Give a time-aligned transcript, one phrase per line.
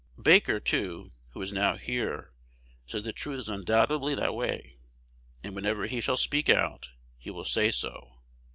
[0.19, 2.33] Baker, too, who is now here,
[2.87, 4.79] says the truth is undoubtedly that way;
[5.43, 6.89] and, whenever he shall speak out,
[7.19, 8.15] he will say so.